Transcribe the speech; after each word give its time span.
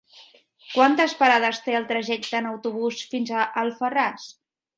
Quantes 0.77 1.13
parades 1.19 1.59
té 1.65 1.75
el 1.81 1.85
trajecte 1.91 2.39
en 2.41 2.49
autobús 2.53 3.05
fins 3.13 3.35
a 3.37 3.45
Alfarràs? 3.67 4.27